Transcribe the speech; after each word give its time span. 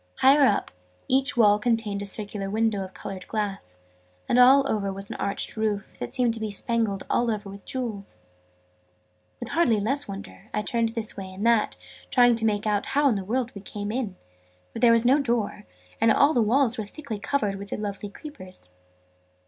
Higher 0.15 0.47
up, 0.47 0.71
each 1.07 1.37
wall 1.37 1.59
contained 1.59 2.01
a 2.01 2.07
circular 2.07 2.49
window 2.49 2.81
of 2.83 2.91
coloured 2.95 3.27
glass; 3.27 3.79
and 4.27 4.39
over 4.39 4.87
all 4.87 4.93
was 4.95 5.11
an 5.11 5.15
arched 5.17 5.55
roof, 5.55 5.99
that 5.99 6.11
seemed 6.11 6.33
to 6.33 6.39
be 6.39 6.49
spangled 6.49 7.03
all 7.07 7.29
over 7.29 7.51
with 7.51 7.65
jewels. 7.65 8.19
With 9.39 9.49
hardly 9.49 9.79
less 9.79 10.07
wonder, 10.07 10.49
I 10.55 10.63
turned 10.63 10.89
this 10.95 11.15
way 11.15 11.31
and 11.31 11.45
that, 11.45 11.77
trying 12.09 12.33
to 12.37 12.45
make 12.45 12.65
out 12.65 12.87
how 12.87 13.09
in 13.09 13.15
the 13.15 13.23
world 13.23 13.51
we 13.53 13.59
had 13.61 13.71
come 13.71 13.91
in: 13.91 14.15
for 14.73 14.79
there 14.79 14.91
was 14.91 15.05
no 15.05 15.19
door: 15.19 15.67
and 16.01 16.11
all 16.11 16.33
the 16.33 16.41
walls 16.41 16.79
were 16.79 16.85
thickly 16.85 17.19
covered 17.19 17.57
with 17.57 17.69
the 17.69 17.77
lovely 17.77 18.09
creepers. 18.09 18.71